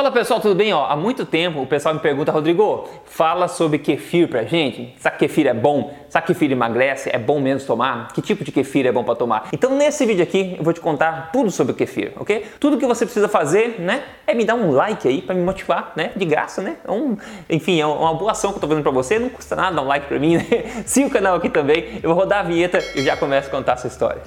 [0.00, 0.72] Fala pessoal, tudo bem?
[0.72, 4.94] Ó, há muito tempo o pessoal me pergunta, Rodrigo, fala sobre kefir pra gente.
[4.96, 5.94] Será que kefir é bom?
[6.08, 7.10] Será que kefir emagrece?
[7.12, 8.10] É bom mesmo tomar?
[8.14, 9.48] Que tipo de kefir é bom para tomar?
[9.52, 12.46] Então nesse vídeo aqui eu vou te contar tudo sobre o kefir, ok?
[12.58, 15.92] Tudo que você precisa fazer, né, é me dar um like aí para me motivar,
[15.94, 16.12] né?
[16.16, 16.76] De graça, né?
[16.82, 17.18] É um,
[17.50, 19.82] enfim, é uma boa ação que eu tô fazendo para você, não custa nada dar
[19.82, 20.46] um like para mim, né?
[20.86, 22.00] Siga o canal aqui também.
[22.02, 24.22] Eu vou rodar a vinheta e já começo a contar essa história.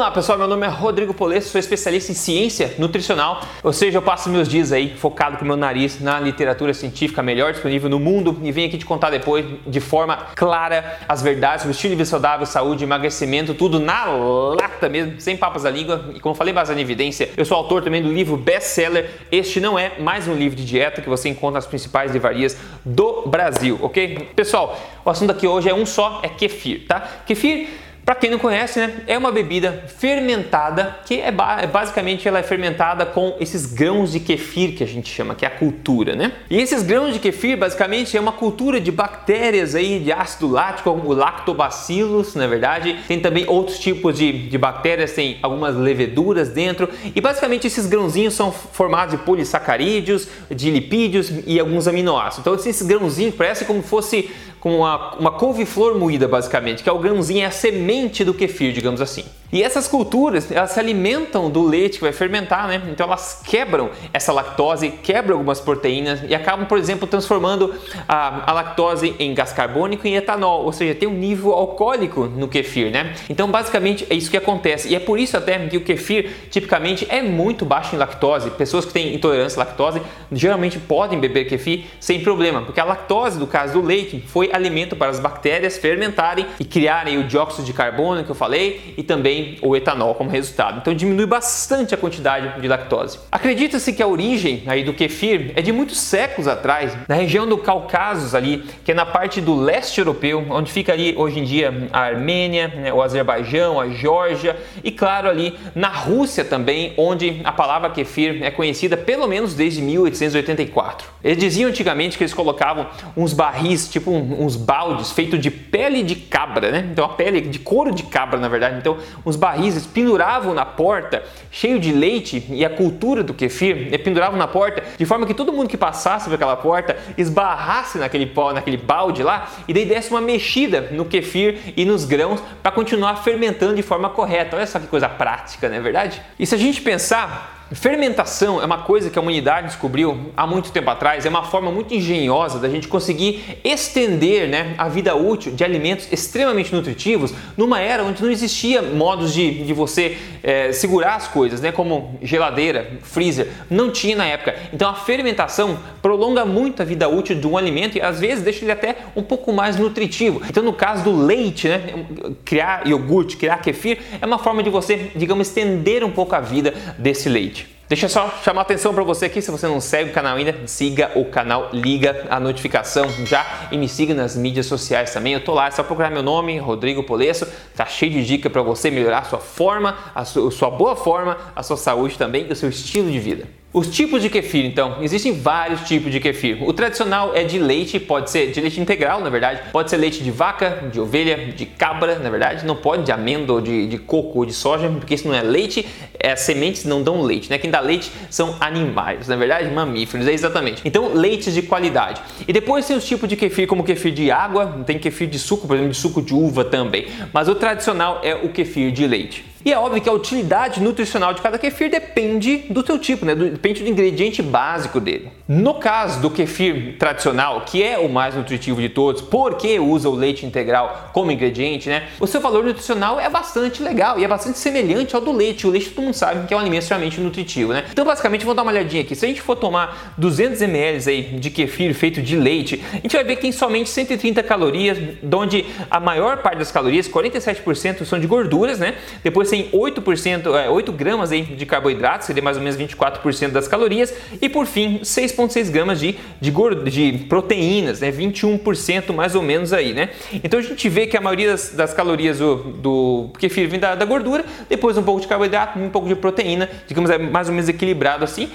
[0.00, 0.38] Vamos lá, pessoal.
[0.38, 4.48] Meu nome é Rodrigo Polesso, sou especialista em ciência nutricional, ou seja, eu passo meus
[4.48, 8.68] dias aí focado com meu nariz na literatura científica melhor disponível no mundo e venho
[8.68, 12.82] aqui te contar depois de forma clara as verdades sobre estilo de vida saudável, saúde,
[12.82, 16.12] emagrecimento, tudo na lata mesmo, sem papas da língua.
[16.14, 19.10] E como falei, baseado em evidência, eu sou autor também do livro best-seller.
[19.30, 23.24] Este não é mais um livro de dieta que você encontra nas principais livrarias do
[23.26, 24.30] Brasil, ok?
[24.34, 27.00] Pessoal, o assunto aqui hoje é um só, é kefir, tá?
[27.26, 27.68] Kefir
[28.04, 33.06] para quem não conhece, né, é uma bebida fermentada que é basicamente ela é fermentada
[33.06, 36.32] com esses grãos de kefir que a gente chama, que é a cultura, né?
[36.48, 40.90] E esses grãos de kefir basicamente é uma cultura de bactérias aí de ácido lático,
[40.90, 42.96] como o lactobacillus, na verdade.
[43.06, 46.88] Tem também outros tipos de, de bactérias, tem algumas leveduras dentro.
[47.14, 52.40] E basicamente esses grãozinhos são formados de polissacarídeos, de lipídios e alguns aminoácidos.
[52.40, 56.98] Então esses grãozinhos parecem como fosse com uma, uma couve-flor moída, basicamente, que é o
[56.98, 59.24] grãozinho, é a semente do kefir, digamos assim.
[59.52, 62.80] E essas culturas, elas se alimentam do leite que vai fermentar, né?
[62.88, 67.74] Então elas quebram essa lactose, quebram algumas proteínas e acabam, por exemplo, transformando
[68.06, 72.46] a, a lactose em gás carbônico e etanol, ou seja, tem um nível alcoólico no
[72.46, 73.14] kefir, né?
[73.28, 74.88] Então, basicamente, é isso que acontece.
[74.88, 78.50] E é por isso até que o kefir, tipicamente, é muito baixo em lactose.
[78.50, 80.00] Pessoas que têm intolerância à lactose
[80.30, 84.94] geralmente podem beber kefir sem problema, porque a lactose, do caso do leite, foi alimento
[84.94, 89.39] para as bactérias fermentarem e criarem o dióxido de carbono que eu falei e também
[89.62, 90.78] o etanol como resultado.
[90.80, 93.18] Então diminui bastante a quantidade de lactose.
[93.30, 97.58] Acredita-se que a origem aí do kefir é de muitos séculos atrás, na região do
[97.58, 101.88] Cáucaso ali, que é na parte do leste europeu, onde fica ali hoje em dia
[101.92, 107.52] a Armênia, né, o Azerbaijão, a Geórgia e claro ali na Rússia também, onde a
[107.52, 111.08] palavra kefir é conhecida pelo menos desde 1884.
[111.22, 112.86] Eles diziam antigamente que eles colocavam
[113.16, 116.88] uns barris, tipo uns baldes feitos de pele de cabra, né?
[116.90, 118.78] Então a pele de couro de cabra, na verdade.
[118.78, 118.96] Então
[119.30, 124.48] uns barris penduravam na porta, cheio de leite e a cultura do kefir, penduravam na
[124.48, 128.76] porta de forma que todo mundo que passasse por aquela porta esbarrasse naquele pó, naquele
[128.76, 133.74] balde lá e daí desse uma mexida no kefir e nos grãos para continuar fermentando
[133.74, 134.56] de forma correta.
[134.56, 136.20] Olha só que coisa prática, não é verdade?
[136.38, 140.72] E se a gente pensar Fermentação é uma coisa que a humanidade descobriu há muito
[140.72, 145.52] tempo atrás, é uma forma muito engenhosa da gente conseguir estender né, a vida útil
[145.52, 151.14] de alimentos extremamente nutritivos numa era onde não existia modos de, de você é, segurar
[151.14, 154.56] as coisas, né, como geladeira, freezer, não tinha na época.
[154.72, 158.64] Então a fermentação prolonga muito a vida útil de um alimento e às vezes deixa
[158.64, 160.42] ele até um pouco mais nutritivo.
[160.48, 162.04] Então no caso do leite, né,
[162.44, 166.74] criar iogurte, criar kefir, é uma forma de você, digamos, estender um pouco a vida
[166.98, 167.59] desse leite.
[167.90, 170.54] Deixa eu só chamar atenção para você aqui, se você não segue o canal ainda,
[170.64, 175.32] siga o canal, liga a notificação já e me siga nas mídias sociais também.
[175.32, 178.62] Eu tô lá, é só procurar meu nome, Rodrigo Polesso, tá cheio de dica para
[178.62, 182.54] você melhorar a sua forma, a sua boa forma, a sua saúde também e o
[182.54, 183.59] seu estilo de vida.
[183.72, 186.60] Os tipos de kefir, então, existem vários tipos de kefir.
[186.60, 190.24] O tradicional é de leite, pode ser de leite integral, na verdade, pode ser leite
[190.24, 194.40] de vaca, de ovelha, de cabra, na verdade, não pode de amêndoa, de, de coco
[194.40, 195.86] ou de soja, porque isso não é leite,
[196.18, 197.58] é, as sementes não dão leite, né?
[197.58, 200.82] Quem dá leite são animais, na verdade, mamíferos, é exatamente.
[200.84, 202.20] Então, leites de qualidade.
[202.48, 205.68] E depois tem os tipos de kefir, como kefir de água, tem kefir de suco,
[205.68, 207.06] por exemplo, de suco de uva também.
[207.32, 209.44] Mas o tradicional é o kefir de leite.
[209.64, 213.34] E é óbvio que a utilidade nutricional de cada kefir depende do seu tipo, né?
[213.34, 215.30] depende do ingrediente básico dele.
[215.52, 220.14] No caso do kefir tradicional, que é o mais nutritivo de todos, porque usa o
[220.14, 222.06] leite integral como ingrediente, né?
[222.20, 225.66] O seu valor nutricional é bastante legal e é bastante semelhante ao do leite.
[225.66, 227.84] O leite todo mundo sabe que é um alimento extremamente nutritivo, né?
[227.90, 229.16] Então, basicamente, vamos dar uma olhadinha aqui.
[229.16, 233.16] Se a gente for tomar 200 ml aí de kefir feito de leite, a gente
[233.16, 234.98] vai ver que tem somente 130 calorias,
[235.34, 238.94] onde a maior parte das calorias, 47% são de gorduras, né?
[239.24, 243.66] Depois tem 8%, é, 8 gramas aí de carboidratos, seria mais ou menos 24% das
[243.66, 245.00] calorias, e por fim
[245.46, 246.50] 6,6 gramas de, de,
[246.90, 250.10] de proteínas, né, 21% mais ou menos aí, né?
[250.32, 253.94] Então a gente vê que a maioria das, das calorias do, do kefir vem da,
[253.94, 257.54] da, gordura, depois um pouco de carboidrato, um pouco de proteína, digamos, é mais ou
[257.54, 258.48] menos equilibrado assim,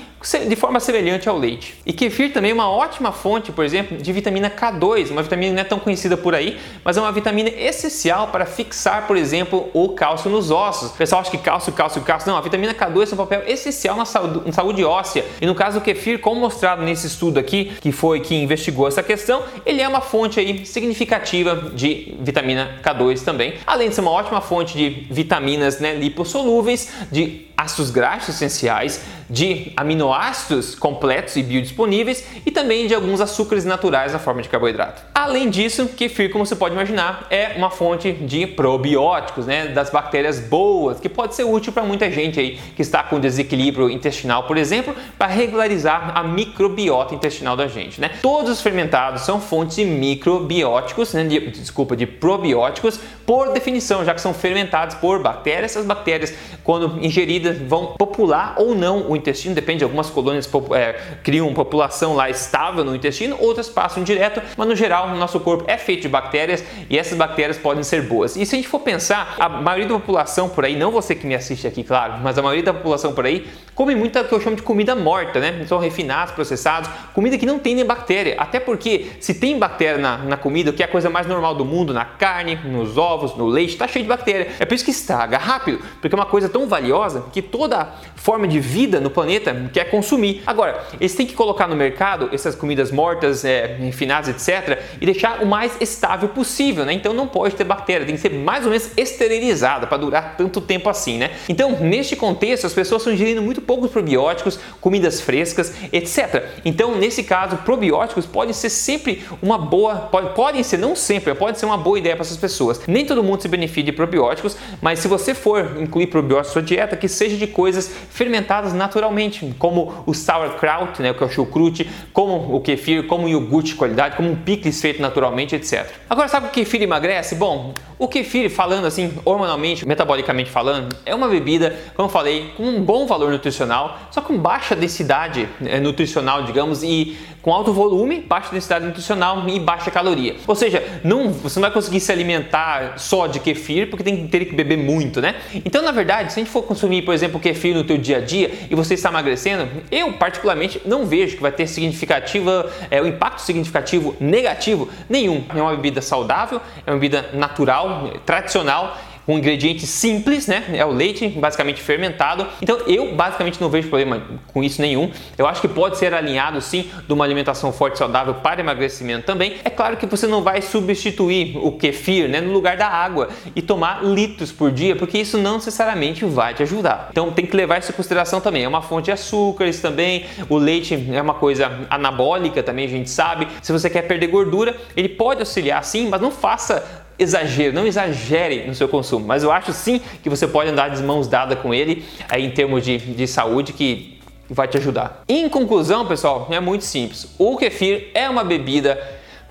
[0.47, 1.75] de forma semelhante ao leite.
[1.85, 5.61] E kefir também é uma ótima fonte, por exemplo, de vitamina K2, uma vitamina não
[5.61, 9.89] é tão conhecida por aí, mas é uma vitamina essencial para fixar, por exemplo, o
[9.89, 10.91] cálcio nos ossos.
[10.91, 12.29] O pessoal acha que cálcio, cálcio, cálcio.
[12.29, 15.25] Não, a vitamina K2 tem um papel essencial na saúde, na saúde óssea.
[15.39, 19.03] E no caso do kefir, como mostrado nesse estudo aqui, que foi que investigou essa
[19.03, 24.11] questão, ele é uma fonte aí significativa de vitamina K2 também, além de ser uma
[24.11, 32.23] ótima fonte de vitaminas né, lipossolúveis, de ácidos graxos essenciais, de aminoácidos completos e biodisponíveis
[32.45, 35.01] e também de alguns açúcares naturais na forma de carboidrato.
[35.13, 40.39] Além disso, kefir, como você pode imaginar, é uma fonte de probióticos, né, das bactérias
[40.39, 44.57] boas, que pode ser útil para muita gente aí que está com desequilíbrio intestinal, por
[44.57, 48.11] exemplo, para regularizar a microbiota intestinal da gente, né?
[48.21, 54.13] Todos os fermentados são fontes de microbióticos, né, de, desculpa, de probióticos, por definição, já
[54.13, 55.71] que são fermentados por bactérias.
[55.71, 60.93] Essas bactérias, quando ingeridas, vão popular ou não o intestino, depende, algumas colônias é,
[61.23, 65.63] criam população lá estável no intestino, outras passam direto, mas no geral o nosso corpo
[65.67, 68.35] é feito de bactérias e essas bactérias podem ser boas.
[68.35, 71.25] E se a gente for pensar, a maioria da população por aí, não você que
[71.25, 74.39] me assiste aqui, claro, mas a maioria da população por aí come muita que eu
[74.39, 75.65] chamo de comida morta, né?
[75.67, 78.35] São refinados, processados, comida que não tem nem bactéria.
[78.37, 81.65] Até porque se tem bactéria na, na comida, que é a coisa mais normal do
[81.65, 84.47] mundo, na carne, nos ovos, no leite, está cheio de bactéria.
[84.59, 88.47] É por isso que estraga rápido, porque é uma coisa tão valiosa que toda forma
[88.47, 90.41] de vida no planeta quer consumir.
[90.47, 95.43] Agora, eles têm que colocar no mercado essas comidas mortas, é, refinadas, etc., e deixar
[95.43, 96.93] o mais estável possível, né?
[96.93, 100.61] Então não pode ter bactéria, tem que ser mais ou menos esterilizada para durar tanto
[100.61, 101.31] tempo assim, né?
[101.49, 106.45] Então, neste contexto, as pessoas estão ingerindo muito poucos probióticos, comidas frescas, etc.
[106.63, 111.59] Então, nesse caso, probióticos podem ser sempre uma boa, pode, podem ser, não sempre, pode
[111.59, 112.79] ser uma boa ideia para essas pessoas.
[112.87, 116.61] Nem todo mundo se beneficia de probióticos, mas se você for incluir probióticos na sua
[116.61, 121.89] dieta, que seja de coisas fermentadas naturalmente, como o sauerkraut, né, que é o chucrute,
[122.13, 125.85] como o kefir, como o iogurte de qualidade, como um picles feito naturalmente, etc.
[126.09, 127.35] Agora, sabe o que kefir emagrece?
[127.35, 132.63] Bom, o kefir, falando assim, hormonalmente, metabolicamente falando, é uma bebida, como eu falei, com
[132.63, 138.21] um bom valor nutricional, só com baixa densidade é, nutricional, digamos, e com alto volume,
[138.21, 140.35] baixa densidade nutricional e baixa caloria.
[140.47, 144.27] Ou seja, não, você não vai conseguir se alimentar só de kefir porque tem que
[144.27, 145.35] ter que beber muito, né?
[145.63, 148.21] Então, na verdade, se a gente for consumir, por exemplo, kefir no teu dia a
[148.21, 153.07] dia e você está emagrecendo, eu particularmente não vejo que vai ter significativa, é, um
[153.07, 155.43] impacto significativo negativo nenhum.
[155.49, 160.63] É uma bebida saudável, é uma bebida natural, tradicional com ingredientes simples, né?
[160.73, 162.47] É o leite basicamente fermentado.
[162.61, 164.21] Então eu basicamente não vejo problema
[164.53, 165.11] com isso nenhum.
[165.37, 169.25] Eu acho que pode ser alinhado sim de uma alimentação forte e saudável para emagrecimento
[169.25, 169.55] também.
[169.63, 173.61] É claro que você não vai substituir o kefir, né, no lugar da água e
[173.61, 177.09] tomar litros por dia, porque isso não necessariamente vai te ajudar.
[177.11, 178.63] Então tem que levar isso em consideração também.
[178.63, 180.25] É uma fonte de açúcares também.
[180.49, 183.47] O leite é uma coisa anabólica também, a gente sabe.
[183.61, 188.65] Se você quer perder gordura, ele pode auxiliar sim, mas não faça exagero, não exagere
[188.67, 191.73] no seu consumo, mas eu acho sim que você pode andar de mãos dadas com
[191.73, 194.19] ele aí em termos de, de saúde que
[194.49, 195.23] vai te ajudar.
[195.27, 197.33] Em conclusão, pessoal, é muito simples.
[197.37, 199.01] O kefir é uma bebida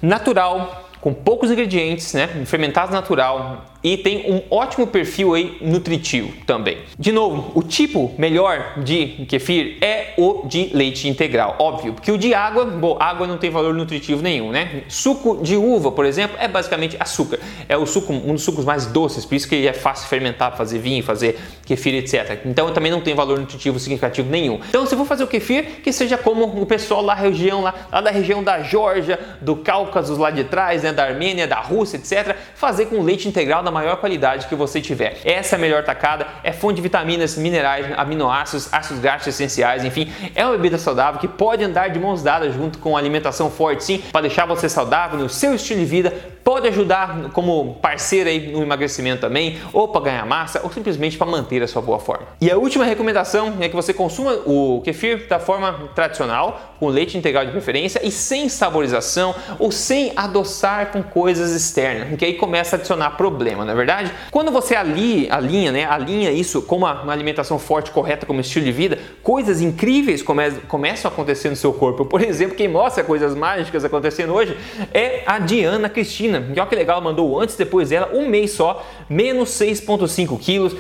[0.01, 6.79] natural, com poucos ingredientes, né, fermentado natural, e tem um ótimo perfil aí nutritivo também.
[6.99, 12.17] De novo, o tipo melhor de kefir é o de leite integral, óbvio, porque o
[12.17, 14.85] de água, bom, água não tem valor nutritivo nenhum, né?
[14.89, 17.39] Suco de uva, por exemplo, é basicamente açúcar.
[17.69, 20.79] É o suco, um dos sucos mais doces, por isso que é fácil fermentar, fazer
[20.79, 22.41] vinho, fazer kefir, etc.
[22.47, 24.61] Então também não tem valor nutritivo significativo nenhum.
[24.67, 28.01] Então, se for fazer o kefir, que seja como o pessoal lá, região, lá, lá
[28.01, 32.35] da região da Geórgia, do Cáucaso lá de trás, né, da Armênia, da Rússia, etc.,
[32.55, 35.19] fazer com leite integral da maior qualidade que você tiver.
[35.25, 40.13] Essa é a melhor tacada, é fonte de vitaminas, minerais, aminoácidos, ácidos graxos essenciais, enfim,
[40.35, 43.99] é uma bebida saudável que pode andar de mãos dadas junto com alimentação forte, sim,
[44.13, 46.15] para deixar você saudável no seu estilo de vida,
[46.45, 51.27] pode ajudar como parceiro aí no emagrecimento também, ou para ganhar massa, ou simplesmente para
[51.27, 52.27] manter a sua boa forma.
[52.41, 57.17] E a última recomendação é que você consuma o kefir da forma tradicional, com leite
[57.17, 62.77] integral de preferência e sem saborização ou sem adoçar com coisas externas, que aí começa
[62.77, 64.13] a adicionar problema, não é verdade?
[64.31, 68.67] Quando você ali, alinha, né, alinha isso com uma, uma alimentação forte, correta como estilo
[68.67, 72.05] de vida, coisas incríveis come, começam a acontecer no seu corpo.
[72.05, 74.57] Por exemplo, quem mostra coisas mágicas acontecendo hoje
[74.93, 76.34] é a Diana Cristina.
[76.55, 80.75] E olha que legal, mandou antes depois dela, um mês só, menos 6,5 quilos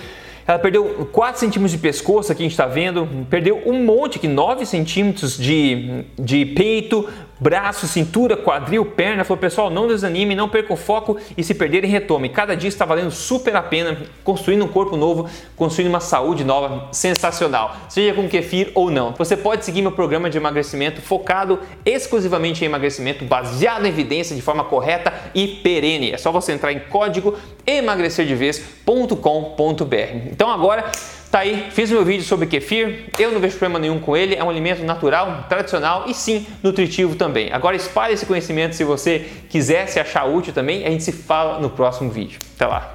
[0.46, 4.28] Ela perdeu 4 centímetros de pescoço, aqui a gente está vendo, perdeu um monte aqui,
[4.28, 7.08] 9 centímetros de, de peito,
[7.38, 9.24] braço, cintura, quadril, perna.
[9.24, 12.28] Falou, pessoal, não desanime, não perca o foco e se perderem, retome.
[12.28, 16.88] Cada dia está valendo super a pena, construindo um corpo novo, construindo uma saúde nova,
[16.92, 17.76] sensacional.
[17.88, 19.12] Seja com kefir ou não.
[19.12, 24.42] Você pode seguir meu programa de emagrecimento focado exclusivamente em emagrecimento, baseado em evidência de
[24.42, 26.12] forma correta e perene.
[26.12, 27.36] É só você entrar em código
[28.86, 30.30] emagrecerdevez.com.br.
[30.30, 30.90] Então agora
[31.34, 34.44] Tá aí, fiz meu vídeo sobre kefir, eu não vejo problema nenhum com ele, é
[34.44, 37.52] um alimento natural, tradicional e sim, nutritivo também.
[37.52, 41.58] Agora espalhe esse conhecimento se você quiser se achar útil também, a gente se fala
[41.58, 42.38] no próximo vídeo.
[42.54, 42.93] Até lá!